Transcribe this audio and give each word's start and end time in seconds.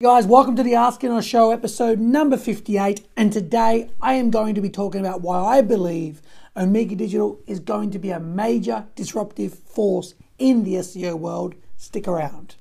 Guys, 0.00 0.28
welcome 0.28 0.54
to 0.54 0.62
the 0.62 0.76
Ask 0.76 1.00
Glynos 1.00 1.28
Show 1.28 1.50
episode 1.50 1.98
number 1.98 2.36
58. 2.36 3.04
And 3.16 3.32
today 3.32 3.90
I 4.00 4.14
am 4.14 4.30
going 4.30 4.54
to 4.54 4.60
be 4.60 4.70
talking 4.70 5.00
about 5.00 5.22
why 5.22 5.58
I 5.58 5.60
believe 5.60 6.22
Omega 6.56 6.94
Digital 6.94 7.40
is 7.48 7.58
going 7.58 7.90
to 7.90 7.98
be 7.98 8.10
a 8.10 8.20
major 8.20 8.86
disruptive 8.94 9.54
force 9.54 10.14
in 10.38 10.62
the 10.62 10.74
SEO 10.74 11.18
world. 11.18 11.56
Stick 11.76 12.06
around. 12.06 12.54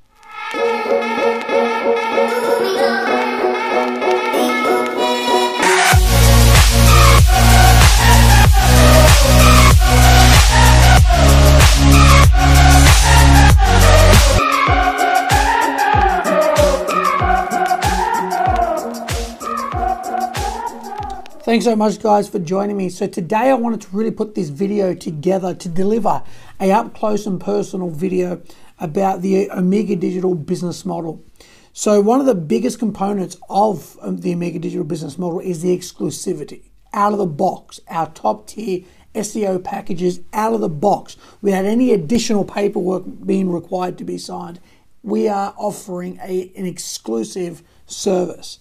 Thanks 21.47 21.63
so 21.63 21.77
much 21.77 22.01
guys 22.01 22.27
for 22.27 22.39
joining 22.39 22.75
me. 22.75 22.89
So 22.89 23.07
today 23.07 23.49
I 23.49 23.53
wanted 23.53 23.79
to 23.79 23.95
really 23.95 24.11
put 24.11 24.35
this 24.35 24.49
video 24.49 24.93
together 24.93 25.55
to 25.55 25.69
deliver 25.69 26.21
a 26.59 26.71
up 26.73 26.93
close 26.93 27.25
and 27.25 27.39
personal 27.39 27.89
video 27.89 28.41
about 28.79 29.21
the 29.21 29.49
Omega 29.51 29.95
Digital 29.95 30.35
business 30.35 30.85
model. 30.85 31.23
So 31.71 32.01
one 32.01 32.19
of 32.19 32.25
the 32.25 32.35
biggest 32.35 32.79
components 32.79 33.37
of 33.49 33.97
um, 34.01 34.17
the 34.17 34.33
Omega 34.33 34.59
Digital 34.59 34.83
business 34.83 35.17
model 35.17 35.39
is 35.39 35.61
the 35.61 35.69
exclusivity. 35.69 36.63
Out 36.91 37.13
of 37.13 37.17
the 37.17 37.25
box, 37.25 37.79
our 37.87 38.07
top 38.09 38.47
tier 38.47 38.83
SEO 39.15 39.63
packages 39.63 40.19
out 40.33 40.51
of 40.51 40.59
the 40.59 40.67
box 40.67 41.15
without 41.41 41.63
any 41.63 41.93
additional 41.93 42.43
paperwork 42.43 43.05
being 43.25 43.49
required 43.49 43.97
to 43.99 44.03
be 44.03 44.17
signed. 44.17 44.59
We 45.01 45.29
are 45.29 45.55
offering 45.55 46.19
a, 46.21 46.51
an 46.57 46.65
exclusive 46.65 47.63
service. 47.85 48.59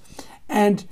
And 0.49 0.85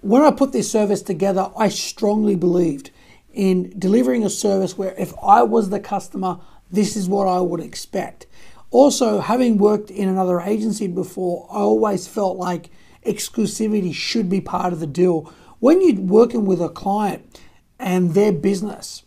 when 0.00 0.22
I 0.22 0.30
put 0.30 0.52
this 0.52 0.70
service 0.70 1.02
together, 1.02 1.50
I 1.56 1.68
strongly 1.68 2.36
believed 2.36 2.90
in 3.32 3.72
delivering 3.78 4.24
a 4.24 4.30
service 4.30 4.78
where 4.78 4.94
if 4.98 5.12
I 5.22 5.42
was 5.42 5.70
the 5.70 5.80
customer, 5.80 6.38
this 6.70 6.96
is 6.96 7.08
what 7.08 7.26
I 7.26 7.40
would 7.40 7.60
expect. 7.60 8.26
Also, 8.70 9.20
having 9.20 9.58
worked 9.58 9.90
in 9.90 10.08
another 10.08 10.40
agency 10.40 10.86
before, 10.86 11.48
I 11.50 11.58
always 11.58 12.06
felt 12.06 12.36
like 12.36 12.70
exclusivity 13.04 13.94
should 13.94 14.28
be 14.28 14.40
part 14.40 14.72
of 14.72 14.80
the 14.80 14.86
deal. 14.86 15.32
When 15.58 15.80
you're 15.80 16.00
working 16.00 16.44
with 16.44 16.60
a 16.60 16.68
client 16.68 17.40
and 17.78 18.14
their 18.14 18.32
business, 18.32 19.02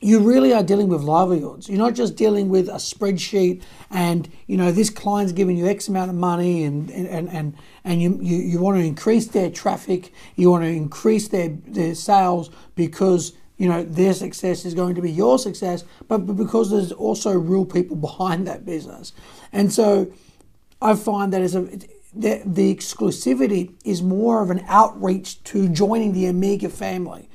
you 0.00 0.20
really 0.20 0.52
are 0.52 0.62
dealing 0.62 0.88
with 0.88 1.02
livelihoods. 1.02 1.68
You're 1.68 1.78
not 1.78 1.94
just 1.94 2.16
dealing 2.16 2.48
with 2.48 2.68
a 2.68 2.74
spreadsheet 2.74 3.62
and 3.90 4.28
you 4.46 4.56
know 4.56 4.70
this 4.70 4.90
client's 4.90 5.32
giving 5.32 5.56
you 5.56 5.66
X 5.66 5.88
amount 5.88 6.10
of 6.10 6.16
money 6.16 6.64
and 6.64 6.90
and 6.90 7.28
and, 7.28 7.54
and 7.84 8.02
you, 8.02 8.18
you, 8.20 8.36
you 8.36 8.60
want 8.60 8.76
to 8.78 8.84
increase 8.84 9.26
their 9.28 9.50
traffic, 9.50 10.12
you 10.34 10.50
want 10.50 10.64
to 10.64 10.68
increase 10.68 11.28
their, 11.28 11.48
their 11.66 11.94
sales 11.94 12.50
because 12.74 13.32
you 13.56 13.68
know 13.68 13.84
their 13.84 14.12
success 14.12 14.64
is 14.64 14.74
going 14.74 14.94
to 14.96 15.02
be 15.02 15.10
your 15.10 15.38
success, 15.38 15.84
but, 16.08 16.18
because 16.18 16.70
there's 16.70 16.92
also 16.92 17.32
real 17.32 17.64
people 17.64 17.96
behind 18.08 18.46
that 18.46 18.66
business. 18.66 19.12
And 19.52 19.72
so 19.72 20.12
I 20.82 20.94
find 20.94 21.32
that 21.32 21.40
as 21.40 21.54
a 21.54 21.62
the, 22.16 22.42
the 22.46 22.74
exclusivity 22.74 23.74
is 23.84 24.02
more 24.02 24.42
of 24.42 24.50
an 24.50 24.64
outreach 24.68 25.42
to 25.44 25.68
joining 25.68 26.12
the 26.12 26.28
Omega 26.28 26.70
family. 26.70 27.28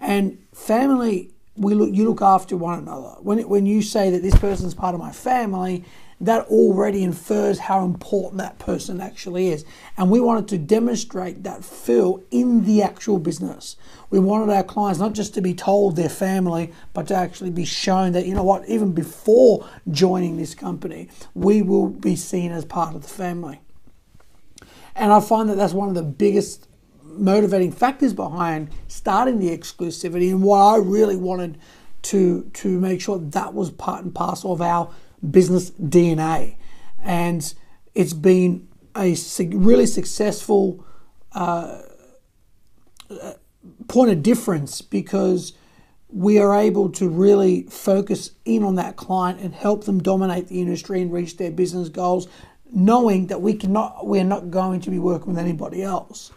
And 0.00 0.38
family 0.52 1.33
we 1.56 1.74
look, 1.74 1.90
you 1.92 2.08
look 2.08 2.22
after 2.22 2.56
one 2.56 2.78
another. 2.78 3.16
When, 3.20 3.38
when 3.48 3.66
you 3.66 3.82
say 3.82 4.10
that 4.10 4.22
this 4.22 4.36
person 4.36 4.66
is 4.66 4.74
part 4.74 4.94
of 4.94 5.00
my 5.00 5.12
family, 5.12 5.84
that 6.20 6.46
already 6.46 7.02
infers 7.02 7.58
how 7.58 7.84
important 7.84 8.38
that 8.38 8.58
person 8.58 9.00
actually 9.00 9.48
is. 9.48 9.64
And 9.96 10.10
we 10.10 10.20
wanted 10.20 10.48
to 10.48 10.58
demonstrate 10.58 11.42
that 11.42 11.64
feel 11.64 12.22
in 12.30 12.64
the 12.64 12.82
actual 12.82 13.18
business. 13.18 13.76
We 14.10 14.18
wanted 14.18 14.52
our 14.52 14.62
clients 14.62 15.00
not 15.00 15.12
just 15.12 15.34
to 15.34 15.40
be 15.40 15.54
told 15.54 15.96
their 15.96 16.08
family, 16.08 16.72
but 16.92 17.08
to 17.08 17.14
actually 17.14 17.50
be 17.50 17.64
shown 17.64 18.12
that, 18.12 18.26
you 18.26 18.34
know 18.34 18.44
what, 18.44 18.68
even 18.68 18.92
before 18.92 19.68
joining 19.90 20.36
this 20.36 20.54
company, 20.54 21.08
we 21.34 21.62
will 21.62 21.88
be 21.88 22.16
seen 22.16 22.52
as 22.52 22.64
part 22.64 22.94
of 22.94 23.02
the 23.02 23.08
family. 23.08 23.60
And 24.94 25.12
I 25.12 25.20
find 25.20 25.48
that 25.48 25.56
that's 25.56 25.72
one 25.72 25.88
of 25.88 25.94
the 25.94 26.02
biggest 26.02 26.68
motivating 27.18 27.72
factors 27.72 28.12
behind 28.12 28.70
starting 28.88 29.38
the 29.38 29.56
exclusivity 29.56 30.30
and 30.30 30.42
why 30.42 30.74
I 30.74 30.78
really 30.78 31.16
wanted 31.16 31.58
to 32.02 32.50
to 32.54 32.80
make 32.80 33.00
sure 33.00 33.18
that 33.18 33.54
was 33.54 33.70
part 33.70 34.04
and 34.04 34.14
parcel 34.14 34.52
of 34.52 34.60
our 34.60 34.90
business 35.30 35.70
DNA. 35.70 36.56
And 37.02 37.52
it's 37.94 38.12
been 38.12 38.68
a 38.96 39.16
really 39.52 39.86
successful 39.86 40.84
uh, 41.32 41.82
point 43.88 44.10
of 44.10 44.22
difference 44.22 44.82
because 44.82 45.52
we 46.08 46.38
are 46.38 46.54
able 46.54 46.90
to 46.90 47.08
really 47.08 47.62
focus 47.64 48.30
in 48.44 48.62
on 48.62 48.76
that 48.76 48.96
client 48.96 49.40
and 49.40 49.54
help 49.54 49.84
them 49.84 50.00
dominate 50.00 50.48
the 50.48 50.60
industry 50.60 51.02
and 51.02 51.12
reach 51.12 51.36
their 51.38 51.50
business 51.50 51.88
goals, 51.88 52.28
knowing 52.72 53.26
that 53.26 53.40
we 53.40 53.54
cannot 53.54 54.06
we're 54.06 54.24
not 54.24 54.50
going 54.50 54.80
to 54.80 54.90
be 54.90 54.98
working 54.98 55.28
with 55.28 55.38
anybody 55.38 55.82
else. 55.82 56.30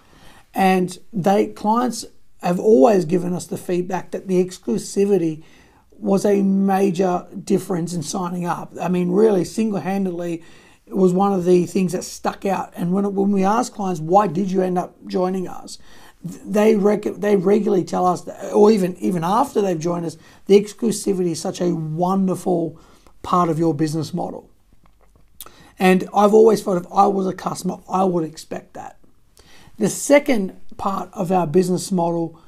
And 0.58 0.98
they 1.14 1.46
clients 1.46 2.04
have 2.42 2.60
always 2.60 3.06
given 3.06 3.32
us 3.32 3.46
the 3.46 3.58
feedback 3.58 4.10
that 4.10 4.28
the 4.28 4.44
exclusivity 4.44 5.44
was 5.92 6.26
a 6.26 6.42
major 6.42 7.28
difference 7.44 7.94
in 7.94 8.02
signing 8.02 8.48
up. 8.48 8.74
I 8.82 8.88
mean, 8.88 9.12
really, 9.12 9.46
single 9.46 9.80
handedly, 9.80 10.44
it 10.88 10.98
was 10.98 11.14
one 11.14 11.32
of 11.32 11.46
the 11.46 11.68
things 11.68 11.92
that 11.92 12.04
stuck 12.04 12.44
out. 12.44 12.74
And 12.76 12.92
when, 12.92 13.14
when 13.14 13.32
we 13.32 13.44
ask 13.44 13.72
clients, 13.72 14.02
why 14.02 14.26
did 14.26 14.50
you 14.50 14.64
end 14.64 14.80
up 14.80 14.96
joining 15.06 15.48
us? 15.48 15.78
They 16.24 16.76
rec- 16.76 17.04
they 17.04 17.36
regularly 17.36 17.84
tell 17.84 18.08
us, 18.08 18.22
that, 18.22 18.52
or 18.52 18.72
even 18.72 18.98
even 18.98 19.24
after 19.24 19.62
they've 19.62 19.80
joined 19.80 20.08
us, 20.08 20.18
the 20.48 20.60
exclusivity 20.60 21.32
is 21.32 21.40
such 21.40 21.62
a 21.62 21.76
wonderful 21.76 22.80
part 23.22 23.50
of 23.50 23.60
your 23.60 23.76
business 23.76 24.12
model. 24.12 24.50
And 25.78 26.10
I've 26.16 26.34
always 26.34 26.64
thought 26.64 26.78
if 26.78 26.92
I 26.92 27.06
was 27.06 27.28
a 27.28 27.34
customer, 27.34 27.78
I 27.88 28.06
would 28.06 28.24
expect 28.24 28.74
that. 28.74 28.97
The 29.78 29.90
second 29.90 30.60
part 30.78 31.10
of 31.14 31.32
our 31.32 31.46
business 31.46 31.92
model 31.92 32.40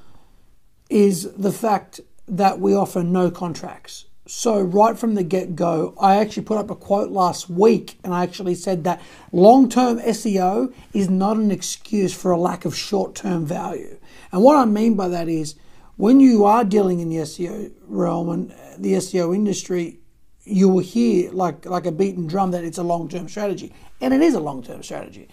is 0.89 1.31
the 1.33 1.51
fact 1.51 1.99
that 2.27 2.59
we 2.59 2.73
offer 2.73 3.03
no 3.03 3.29
contracts. 3.29 4.05
So, 4.25 4.59
right 4.59 4.97
from 4.97 5.13
the 5.13 5.23
get 5.23 5.55
go, 5.55 5.93
I 6.01 6.15
actually 6.15 6.43
put 6.43 6.57
up 6.57 6.71
a 6.71 6.75
quote 6.75 7.11
last 7.11 7.47
week 7.47 7.99
and 8.03 8.15
I 8.15 8.23
actually 8.23 8.55
said 8.55 8.83
that 8.83 8.99
long 9.31 9.69
term 9.69 9.99
SEO 9.99 10.73
is 10.93 11.07
not 11.07 11.37
an 11.37 11.51
excuse 11.51 12.15
for 12.15 12.31
a 12.31 12.39
lack 12.39 12.65
of 12.65 12.75
short 12.75 13.13
term 13.13 13.45
value. 13.45 13.99
And 14.31 14.41
what 14.41 14.57
I 14.57 14.65
mean 14.65 14.95
by 14.95 15.07
that 15.09 15.29
is 15.29 15.53
when 15.97 16.19
you 16.19 16.45
are 16.45 16.63
dealing 16.63 16.99
in 16.99 17.09
the 17.09 17.17
SEO 17.17 17.71
realm 17.87 18.29
and 18.29 18.55
the 18.77 18.93
SEO 18.93 19.35
industry, 19.35 19.99
you 20.45 20.67
will 20.67 20.79
hear 20.79 21.31
like, 21.31 21.67
like 21.67 21.85
a 21.85 21.91
beaten 21.91 22.25
drum 22.25 22.49
that 22.51 22.63
it's 22.63 22.79
a 22.79 22.83
long 22.83 23.07
term 23.07 23.29
strategy. 23.29 23.71
And 24.01 24.15
it 24.15 24.21
is 24.21 24.33
a 24.33 24.39
long 24.39 24.63
term 24.63 24.81
strategy. 24.81 25.27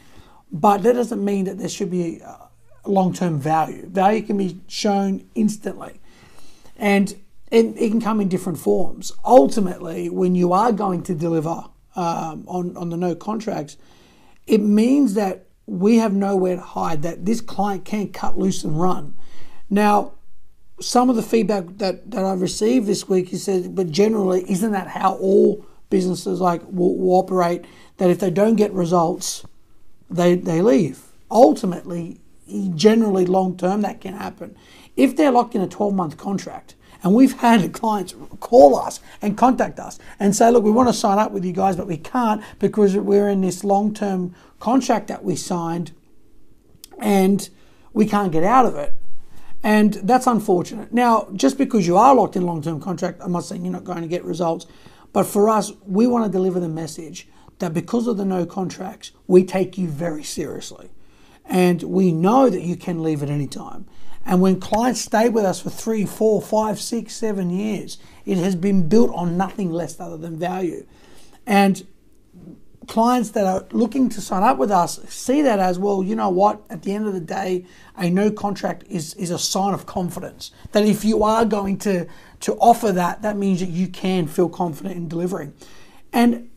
But 0.50 0.82
that 0.82 0.94
doesn't 0.94 1.24
mean 1.24 1.44
that 1.46 1.58
there 1.58 1.68
should 1.68 1.90
be 1.90 2.22
long 2.84 3.12
term 3.12 3.38
value. 3.38 3.86
Value 3.86 4.22
can 4.22 4.36
be 4.36 4.60
shown 4.68 5.28
instantly. 5.34 6.00
And 6.76 7.10
it, 7.50 7.66
it, 7.76 7.90
can 7.90 8.00
come 8.00 8.20
in 8.20 8.28
different 8.28 8.58
forms. 8.58 9.12
Ultimately, 9.24 10.08
when 10.08 10.34
you 10.34 10.52
are 10.52 10.72
going 10.72 11.02
to 11.04 11.14
deliver 11.14 11.64
um, 11.94 12.44
on, 12.46 12.76
on 12.76 12.90
the 12.90 12.96
no 12.96 13.14
contracts, 13.14 13.76
it 14.46 14.60
means 14.60 15.14
that 15.14 15.46
we 15.66 15.96
have 15.96 16.12
nowhere 16.12 16.56
to 16.56 16.62
hide, 16.62 17.02
that 17.02 17.24
this 17.24 17.40
client 17.40 17.84
can't 17.84 18.12
cut 18.12 18.38
loose 18.38 18.62
and 18.62 18.80
run. 18.80 19.14
Now, 19.68 20.12
some 20.80 21.08
of 21.08 21.16
the 21.16 21.22
feedback 21.22 21.64
that, 21.78 22.10
that 22.10 22.24
I've 22.24 22.40
received 22.40 22.86
this 22.86 23.08
week 23.08 23.32
is 23.32 23.44
said, 23.44 23.74
but 23.74 23.90
generally, 23.90 24.48
isn't 24.50 24.72
that 24.72 24.88
how 24.88 25.14
all 25.16 25.64
businesses 25.90 26.40
like 26.40 26.62
will, 26.66 26.96
will 26.96 27.18
operate? 27.18 27.64
That 27.96 28.10
if 28.10 28.18
they 28.18 28.30
don't 28.30 28.56
get 28.56 28.72
results, 28.72 29.44
they, 30.10 30.34
they 30.34 30.62
leave. 30.62 31.02
Ultimately, 31.30 32.20
generally 32.74 33.26
long 33.26 33.56
term, 33.56 33.82
that 33.82 34.00
can 34.00 34.14
happen. 34.14 34.56
If 34.96 35.16
they're 35.16 35.30
locked 35.30 35.54
in 35.54 35.60
a 35.60 35.68
12 35.68 35.94
month 35.94 36.16
contract, 36.16 36.74
and 37.02 37.14
we've 37.14 37.38
had 37.38 37.72
clients 37.72 38.14
call 38.40 38.76
us 38.76 39.00
and 39.22 39.36
contact 39.36 39.78
us 39.78 39.98
and 40.18 40.34
say, 40.34 40.50
look, 40.50 40.64
we 40.64 40.70
want 40.70 40.88
to 40.88 40.92
sign 40.92 41.18
up 41.18 41.32
with 41.32 41.44
you 41.44 41.52
guys, 41.52 41.76
but 41.76 41.86
we 41.86 41.96
can't 41.96 42.42
because 42.58 42.96
we're 42.96 43.28
in 43.28 43.40
this 43.40 43.64
long 43.64 43.92
term 43.92 44.34
contract 44.60 45.08
that 45.08 45.24
we 45.24 45.36
signed 45.36 45.92
and 46.98 47.48
we 47.92 48.06
can't 48.06 48.32
get 48.32 48.44
out 48.44 48.66
of 48.66 48.76
it. 48.76 48.94
And 49.62 49.94
that's 49.94 50.26
unfortunate. 50.26 50.92
Now, 50.92 51.28
just 51.34 51.58
because 51.58 51.86
you 51.86 51.96
are 51.96 52.14
locked 52.14 52.36
in 52.36 52.42
a 52.42 52.46
long 52.46 52.62
term 52.62 52.80
contract, 52.80 53.20
I'm 53.22 53.32
not 53.32 53.44
saying 53.44 53.64
you're 53.64 53.72
not 53.72 53.84
going 53.84 54.02
to 54.02 54.08
get 54.08 54.24
results, 54.24 54.66
but 55.12 55.24
for 55.24 55.48
us, 55.48 55.72
we 55.86 56.06
want 56.06 56.24
to 56.24 56.30
deliver 56.30 56.60
the 56.60 56.68
message 56.68 57.28
that 57.58 57.72
because 57.72 58.06
of 58.06 58.16
the 58.16 58.24
no 58.24 58.46
contracts, 58.46 59.12
we 59.26 59.44
take 59.44 59.78
you 59.78 59.88
very 59.88 60.22
seriously. 60.22 60.90
And 61.44 61.82
we 61.82 62.12
know 62.12 62.50
that 62.50 62.62
you 62.62 62.76
can 62.76 63.02
leave 63.02 63.22
at 63.22 63.30
any 63.30 63.46
time. 63.46 63.86
And 64.24 64.40
when 64.40 64.58
clients 64.58 65.00
stay 65.00 65.28
with 65.28 65.44
us 65.44 65.60
for 65.60 65.70
three, 65.70 66.04
four, 66.04 66.42
five, 66.42 66.80
six, 66.80 67.14
seven 67.14 67.48
years, 67.50 67.98
it 68.24 68.38
has 68.38 68.56
been 68.56 68.88
built 68.88 69.14
on 69.14 69.36
nothing 69.36 69.70
less 69.70 70.00
other 70.00 70.16
than 70.16 70.36
value. 70.36 70.84
And 71.46 71.86
clients 72.86 73.30
that 73.30 73.44
are 73.44 73.66
looking 73.72 74.08
to 74.08 74.20
sign 74.20 74.42
up 74.42 74.58
with 74.58 74.70
us 74.70 75.00
see 75.08 75.42
that 75.42 75.58
as 75.58 75.78
well 75.78 76.02
you 76.02 76.14
know 76.14 76.28
what 76.28 76.62
at 76.70 76.82
the 76.82 76.92
end 76.92 77.06
of 77.06 77.12
the 77.12 77.20
day 77.20 77.64
a 77.96 78.08
no 78.08 78.30
contract 78.30 78.84
is 78.88 79.14
is 79.14 79.30
a 79.30 79.38
sign 79.38 79.74
of 79.74 79.86
confidence 79.86 80.52
that 80.72 80.84
if 80.84 81.04
you 81.04 81.22
are 81.22 81.44
going 81.44 81.76
to 81.76 82.06
to 82.38 82.54
offer 82.56 82.92
that 82.92 83.22
that 83.22 83.36
means 83.36 83.60
that 83.60 83.68
you 83.68 83.88
can 83.88 84.26
feel 84.26 84.48
confident 84.48 84.94
in 84.96 85.08
delivering 85.08 85.52
and 86.12 86.48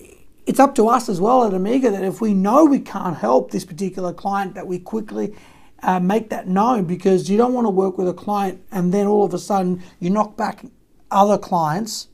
it's 0.50 0.60
up 0.60 0.74
to 0.74 0.88
us 0.88 1.10
as 1.10 1.22
well 1.22 1.46
at 1.46 1.54
Omega 1.54 1.92
that 1.92 2.04
if 2.04 2.22
we 2.22 2.34
know 2.34 2.66
we 2.66 2.80
can't 2.80 3.16
help 3.16 3.52
this 3.52 3.64
particular 3.64 4.12
client 4.12 4.56
that 4.56 4.66
we 4.66 4.80
quickly 4.80 5.36
uh, 5.84 6.00
make 6.00 6.32
that 6.32 6.48
known 6.48 6.86
because 6.86 7.30
you 7.30 7.38
don't 7.38 7.54
want 7.54 7.66
to 7.66 7.70
work 7.70 8.00
with 8.00 8.10
a 8.10 8.16
client 8.16 8.60
and 8.72 8.92
then 8.92 9.06
all 9.06 9.24
of 9.24 9.32
a 9.32 9.38
sudden 9.38 9.84
you 10.00 10.10
knock 10.10 10.36
back 10.36 10.66
other 11.12 11.38
clients 11.38 12.08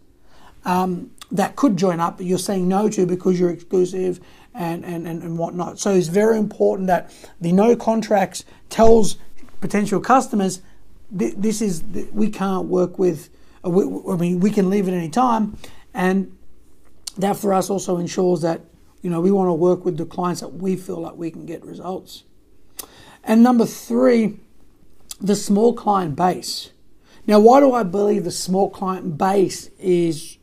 um, 0.66 1.12
that 1.32 1.56
could 1.56 1.78
join 1.78 2.02
up, 2.02 2.18
but 2.18 2.26
you're 2.26 2.38
saying 2.38 2.68
no 2.68 2.90
to 2.90 3.06
because 3.06 3.40
you're 3.40 3.52
exclusive 3.52 4.20
and, 4.54 4.84
and, 4.84 5.08
and, 5.08 5.24
and 5.24 5.38
whatnot. 5.38 5.80
So 5.80 5.92
it's 5.92 6.10
very 6.10 6.38
important 6.38 6.88
that 6.88 7.16
the 7.40 7.54
no 7.54 7.74
contracts 7.78 8.44
tells 8.70 9.16
potential 9.62 10.02
customers 10.02 10.62
this 11.10 11.62
is 11.62 11.86
we 12.12 12.30
can't 12.30 12.68
work 12.68 13.00
with. 13.00 13.30
Uh, 13.64 14.12
I 14.12 14.18
mean, 14.18 14.42
we 14.42 14.52
can 14.52 14.70
leave 14.70 14.90
at 14.90 14.94
any 14.94 15.08
time, 15.08 15.58
and 15.94 16.36
that 17.18 17.38
for 17.38 17.54
us 17.54 17.70
also 17.70 17.98
ensures 17.98 18.42
that 18.42 18.62
you 19.02 19.10
know 19.10 19.22
we 19.22 19.32
want 19.32 19.48
to 19.48 19.54
work 19.54 19.86
with 19.86 19.98
the 19.98 20.06
clients 20.06 20.42
that 20.42 20.54
we 20.54 20.76
feel 20.76 21.00
like 21.02 21.16
we 21.16 21.32
can 21.32 21.46
get 21.46 21.64
results. 21.66 22.24
And 23.24 23.42
number 23.42 23.66
three, 23.66 24.40
the 25.20 25.36
small 25.36 25.74
client 25.74 26.16
base. 26.16 26.72
Now, 27.28 27.40
why 27.40 27.60
do 27.60 27.74
I 27.74 27.84
believe 27.84 28.24
the 28.24 28.32
small 28.32 28.70
client 28.70 29.18
base 29.18 29.70
is 29.80 30.38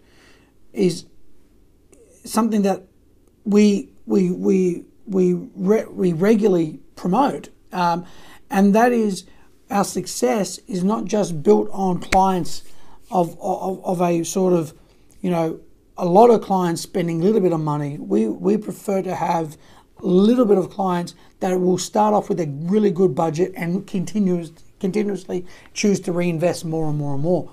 is 0.72 1.06
something 2.24 2.62
that 2.62 2.84
we 3.44 3.90
we 4.06 4.30
we 4.30 4.84
we 5.06 5.34
re, 5.54 5.84
we 5.84 6.12
regularly 6.12 6.80
promote, 6.96 7.50
um, 7.72 8.04
and 8.50 8.74
that 8.74 8.92
is 8.92 9.24
our 9.70 9.84
success 9.84 10.58
is 10.66 10.82
not 10.82 11.04
just 11.04 11.42
built 11.42 11.68
on 11.72 12.00
clients 12.00 12.62
of, 13.10 13.36
of 13.40 13.84
of 13.84 14.00
a 14.00 14.24
sort 14.24 14.52
of 14.52 14.74
you 15.20 15.30
know 15.30 15.60
a 16.02 16.04
lot 16.04 16.30
of 16.30 16.42
clients 16.42 16.82
spending 16.82 17.20
a 17.20 17.24
little 17.24 17.40
bit 17.40 17.52
of 17.52 17.60
money. 17.60 17.96
We 17.96 18.26
we 18.26 18.56
prefer 18.56 19.02
to 19.02 19.14
have 19.14 19.56
a 20.00 20.06
little 20.06 20.44
bit 20.44 20.58
of 20.58 20.68
clients 20.68 21.14
that 21.38 21.56
will 21.60 21.78
start 21.78 22.12
off 22.12 22.28
with 22.28 22.40
a 22.40 22.48
really 22.48 22.90
good 22.90 23.14
budget 23.14 23.52
and 23.54 23.86
continues 23.86 24.50
continuously 24.80 25.46
choose 25.74 26.00
to 26.00 26.10
reinvest 26.10 26.64
more 26.64 26.88
and 26.88 26.98
more 26.98 27.14
and 27.14 27.22
more. 27.22 27.52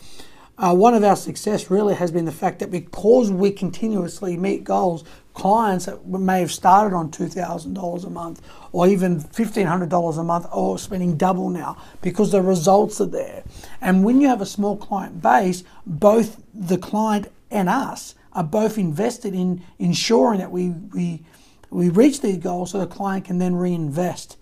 Uh, 0.57 0.73
one 0.73 0.95
of 0.95 1.03
our 1.03 1.15
success 1.15 1.69
really 1.69 1.93
has 1.93 2.11
been 2.11 2.25
the 2.25 2.31
fact 2.31 2.57
that 2.57 2.71
because 2.71 3.31
we 3.31 3.51
continuously 3.51 4.35
meet 4.35 4.63
goals, 4.63 5.03
clients 5.35 5.85
that 5.85 6.05
may 6.07 6.39
have 6.39 6.51
started 6.51 6.93
on 6.93 7.11
$2,000 7.11 8.03
a 8.03 8.09
month 8.09 8.41
or 8.71 8.87
even 8.87 9.21
$1,500 9.21 10.17
a 10.17 10.23
month 10.23 10.47
or 10.51 10.77
spending 10.79 11.15
double 11.15 11.49
now 11.49 11.77
because 12.01 12.31
the 12.31 12.41
results 12.41 12.99
are 12.99 13.05
there. 13.05 13.43
And 13.79 14.03
when 14.03 14.19
you 14.19 14.27
have 14.27 14.41
a 14.41 14.45
small 14.45 14.75
client 14.75 15.21
base, 15.21 15.63
both 15.85 16.41
the 16.53 16.79
client 16.79 17.31
and 17.51 17.69
us 17.69 18.15
are 18.33 18.43
both 18.43 18.77
invested 18.77 19.33
in 19.33 19.63
ensuring 19.79 20.39
that 20.39 20.51
we, 20.51 20.69
we, 20.69 21.23
we 21.69 21.89
reach 21.89 22.21
these 22.21 22.37
goals 22.37 22.71
so 22.71 22.79
the 22.79 22.87
client 22.87 23.25
can 23.25 23.37
then 23.37 23.55
reinvest. 23.55 24.37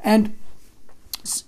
And 0.00 0.36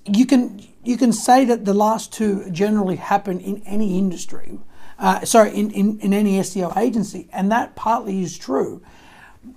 you 0.07 0.27
can 0.27 0.67
you 0.87 0.97
can 0.97 1.13
say 1.13 1.45
that 1.45 1.65
the 1.65 1.75
last 1.75 2.13
two 2.13 2.49
generally 2.51 2.95
happen 2.95 3.41
in 3.41 3.61
any 3.67 3.99
industry, 3.99 4.61
uh, 5.01 5.25
sorry, 5.25 5.51
in, 5.51 5.73
in, 5.73 5.99
in 5.99 6.13
any 6.13 6.39
SEO 6.39 6.77
agency, 6.77 7.29
and 7.33 7.51
that 7.51 7.75
partly 7.75 8.23
is 8.23 8.39
true. 8.39 8.81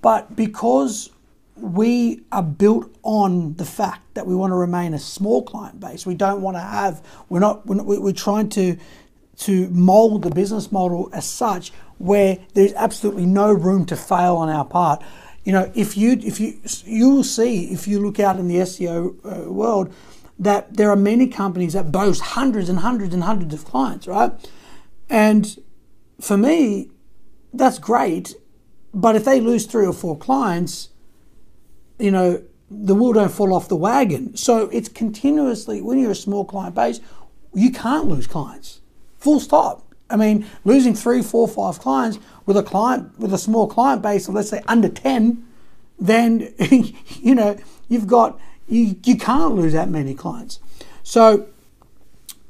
But 0.02 0.34
because 0.34 1.10
we 1.54 2.22
are 2.32 2.42
built 2.42 2.92
on 3.04 3.54
the 3.54 3.64
fact 3.64 4.14
that 4.14 4.26
we 4.26 4.34
want 4.34 4.50
to 4.50 4.56
remain 4.56 4.92
a 4.92 4.98
small 4.98 5.42
client 5.44 5.78
base, 5.78 6.04
we 6.04 6.14
don't 6.14 6.42
want 6.42 6.56
to 6.56 6.60
have, 6.60 7.00
we're 7.28 7.38
not, 7.38 7.64
we're, 7.64 7.76
not, 7.76 7.86
we're 7.86 8.12
trying 8.12 8.48
to, 8.50 8.76
to 9.38 9.68
mold 9.68 10.22
the 10.22 10.30
business 10.30 10.72
model 10.72 11.10
as 11.12 11.26
such 11.26 11.72
where 12.00 12.38
there's 12.54 12.72
absolutely 12.72 13.26
no 13.26 13.52
room 13.52 13.84
to 13.84 13.94
fail 13.94 14.36
on 14.36 14.48
our 14.48 14.64
part. 14.64 15.02
You 15.44 15.52
know, 15.52 15.70
if 15.74 15.98
you 15.98 16.12
if 16.12 16.40
you 16.40 16.58
you 16.84 17.10
will 17.10 17.24
see 17.24 17.66
if 17.66 17.86
you 17.86 18.00
look 18.00 18.18
out 18.18 18.38
in 18.38 18.48
the 18.48 18.56
SEO 18.56 19.46
uh, 19.46 19.52
world, 19.52 19.94
that 20.38 20.78
there 20.78 20.90
are 20.90 20.96
many 20.96 21.26
companies 21.26 21.74
that 21.74 21.92
boast 21.92 22.22
hundreds 22.22 22.70
and 22.70 22.78
hundreds 22.78 23.12
and 23.12 23.24
hundreds 23.24 23.52
of 23.52 23.66
clients, 23.66 24.06
right? 24.06 24.32
And 25.10 25.62
for 26.18 26.38
me, 26.38 26.90
that's 27.52 27.78
great. 27.78 28.34
But 28.94 29.14
if 29.14 29.26
they 29.26 29.40
lose 29.40 29.66
three 29.66 29.86
or 29.86 29.92
four 29.92 30.16
clients, 30.16 30.88
you 31.98 32.10
know, 32.10 32.42
the 32.70 32.94
wheel 32.94 33.12
don't 33.12 33.30
fall 33.30 33.52
off 33.52 33.68
the 33.68 33.76
wagon. 33.76 34.36
So 34.36 34.70
it's 34.70 34.88
continuously, 34.88 35.82
when 35.82 35.98
you're 35.98 36.12
a 36.12 36.16
small 36.16 36.46
client 36.46 36.74
base, 36.74 37.00
you 37.52 37.70
can't 37.70 38.06
lose 38.06 38.26
clients. 38.26 38.80
Full 39.18 39.40
stop. 39.40 39.89
I 40.10 40.16
mean, 40.16 40.46
losing 40.64 40.94
three, 40.94 41.22
four, 41.22 41.46
five 41.48 41.78
clients 41.78 42.18
with 42.46 42.56
a 42.56 42.62
client 42.62 43.18
with 43.18 43.32
a 43.32 43.38
small 43.38 43.66
client 43.66 44.02
base 44.02 44.28
of 44.28 44.34
let's 44.34 44.50
say 44.50 44.62
under 44.66 44.88
10, 44.88 45.46
then 45.98 46.52
you 47.20 47.34
know, 47.34 47.56
you've 47.88 48.06
got 48.06 48.38
you, 48.68 48.96
you 49.04 49.16
can't 49.16 49.54
lose 49.54 49.72
that 49.72 49.88
many 49.88 50.14
clients. 50.14 50.60
So 51.02 51.48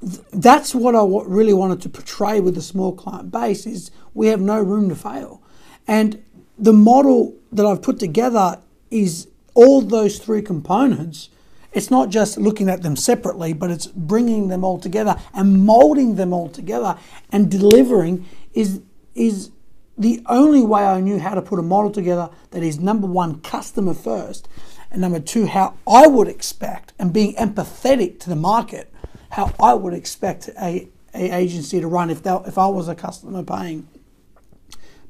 th- 0.00 0.20
that's 0.32 0.74
what 0.74 0.94
I 0.94 0.98
w- 0.98 1.24
really 1.26 1.54
wanted 1.54 1.80
to 1.82 1.88
portray 1.88 2.40
with 2.40 2.54
the 2.54 2.62
small 2.62 2.92
client 2.92 3.30
base 3.30 3.66
is 3.66 3.90
we 4.14 4.28
have 4.28 4.40
no 4.40 4.60
room 4.60 4.88
to 4.90 4.94
fail. 4.94 5.42
And 5.88 6.22
the 6.58 6.74
model 6.74 7.34
that 7.52 7.64
I've 7.64 7.82
put 7.82 7.98
together 7.98 8.60
is 8.90 9.28
all 9.54 9.80
those 9.80 10.18
three 10.18 10.42
components. 10.42 11.30
It's 11.72 11.90
not 11.90 12.08
just 12.08 12.36
looking 12.36 12.68
at 12.68 12.82
them 12.82 12.96
separately, 12.96 13.52
but 13.52 13.70
it's 13.70 13.86
bringing 13.86 14.48
them 14.48 14.64
all 14.64 14.78
together 14.78 15.16
and 15.32 15.64
molding 15.64 16.16
them 16.16 16.32
all 16.32 16.48
together 16.48 16.98
and 17.30 17.50
delivering 17.50 18.26
is 18.52 18.80
is 19.14 19.50
the 19.96 20.22
only 20.26 20.62
way 20.62 20.82
I 20.82 21.00
knew 21.00 21.18
how 21.18 21.34
to 21.34 21.42
put 21.42 21.58
a 21.58 21.62
model 21.62 21.90
together 21.90 22.30
that 22.52 22.62
is 22.62 22.80
number 22.80 23.06
one 23.06 23.40
customer 23.42 23.92
first 23.92 24.48
and 24.90 25.00
number 25.00 25.20
two, 25.20 25.46
how 25.46 25.74
I 25.86 26.06
would 26.06 26.26
expect, 26.26 26.92
and 26.98 27.12
being 27.12 27.34
empathetic 27.34 28.18
to 28.20 28.28
the 28.28 28.36
market, 28.36 28.92
how 29.30 29.54
I 29.62 29.74
would 29.74 29.94
expect 29.94 30.48
a, 30.60 30.88
a 31.14 31.36
agency 31.36 31.80
to 31.80 31.86
run 31.86 32.10
if, 32.10 32.26
if 32.26 32.58
I 32.58 32.66
was 32.66 32.88
a 32.88 32.94
customer 32.94 33.42
paying. 33.42 33.86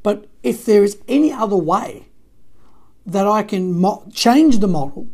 But 0.02 0.28
if 0.42 0.64
there 0.64 0.84
is 0.84 0.98
any 1.08 1.32
other 1.32 1.56
way 1.56 2.08
that 3.06 3.26
I 3.26 3.42
can 3.42 3.72
mo- 3.72 4.04
change 4.12 4.58
the 4.58 4.68
model 4.68 5.08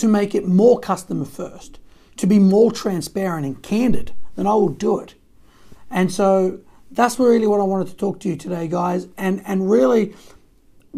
to 0.00 0.08
make 0.08 0.34
it 0.34 0.46
more 0.46 0.78
customer 0.78 1.24
first, 1.24 1.78
to 2.16 2.26
be 2.26 2.38
more 2.38 2.72
transparent 2.72 3.46
and 3.46 3.62
candid, 3.62 4.12
then 4.36 4.46
I 4.46 4.54
will 4.54 4.68
do 4.68 4.98
it. 5.00 5.14
And 5.90 6.12
so 6.12 6.60
that's 6.90 7.18
really 7.18 7.46
what 7.46 7.60
I 7.60 7.64
wanted 7.64 7.88
to 7.88 7.96
talk 7.96 8.20
to 8.20 8.28
you 8.28 8.36
today, 8.36 8.68
guys, 8.68 9.08
and 9.16 9.42
and 9.46 9.70
really 9.70 10.14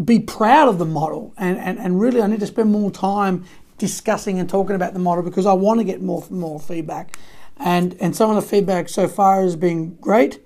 be 0.05 0.19
proud 0.19 0.69
of 0.69 0.79
the 0.79 0.87
model 0.87 1.35
and, 1.37 1.59
and, 1.59 1.79
and 1.79 2.01
really 2.01 2.23
I 2.23 2.27
need 2.27 2.41
to 2.41 2.47
spend 2.47 2.71
more 2.71 2.91
time 2.91 3.45
discussing 3.77 4.39
and 4.39 4.49
talking 4.49 4.77
about 4.77 4.95
the 4.95 5.01
model 5.01 5.25
because 5.25 5.47
I 5.47 5.53
want 5.53 5.81
to 5.81 5.85
get 5.85 6.01
more 6.01 6.25
more 6.31 6.61
feedback. 6.61 7.19
And 7.57 7.97
and 8.01 8.15
some 8.15 8.31
of 8.31 8.37
the 8.37 8.49
feedback 8.49 8.89
so 8.89 9.09
far 9.09 9.43
has 9.43 9.57
been 9.57 9.97
great. 9.97 10.45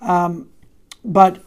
Um, 0.00 0.50
but 1.04 1.42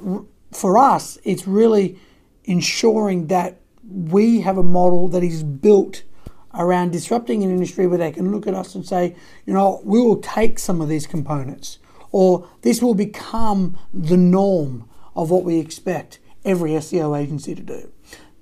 for 0.51 0.77
us, 0.77 1.17
it's 1.23 1.47
really 1.47 1.99
ensuring 2.45 3.27
that 3.27 3.59
we 3.89 4.41
have 4.41 4.57
a 4.57 4.63
model 4.63 5.07
that 5.09 5.23
is 5.23 5.43
built 5.43 6.03
around 6.53 6.91
disrupting 6.91 7.43
an 7.43 7.49
industry 7.49 7.87
where 7.87 7.97
they 7.97 8.11
can 8.11 8.31
look 8.31 8.47
at 8.47 8.53
us 8.53 8.75
and 8.75 8.85
say, 8.85 9.15
you 9.45 9.53
know, 9.53 9.81
we 9.83 9.99
will 9.99 10.17
take 10.17 10.59
some 10.59 10.81
of 10.81 10.89
these 10.89 11.07
components, 11.07 11.79
or 12.11 12.47
this 12.61 12.81
will 12.81 12.93
become 12.93 13.77
the 13.93 14.17
norm 14.17 14.87
of 15.15 15.29
what 15.29 15.43
we 15.43 15.59
expect 15.59 16.19
every 16.45 16.71
SEO 16.71 17.19
agency 17.19 17.55
to 17.55 17.61
do. 17.61 17.91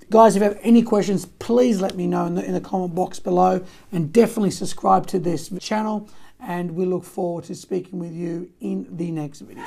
Guys, 0.09 0.35
if 0.35 0.41
you 0.41 0.49
have 0.49 0.59
any 0.61 0.83
questions, 0.83 1.25
please 1.25 1.79
let 1.79 1.95
me 1.95 2.05
know 2.05 2.25
in 2.25 2.35
the, 2.35 2.43
in 2.43 2.53
the 2.53 2.59
comment 2.59 2.93
box 2.93 3.17
below 3.17 3.63
and 3.93 4.11
definitely 4.11 4.51
subscribe 4.51 5.07
to 5.07 5.17
this 5.19 5.49
channel. 5.61 6.09
And 6.37 6.71
we 6.71 6.85
look 6.85 7.05
forward 7.05 7.45
to 7.45 7.55
speaking 7.55 7.97
with 7.97 8.11
you 8.11 8.51
in 8.59 8.87
the 8.97 9.09
next 9.11 9.39
video. 9.39 9.63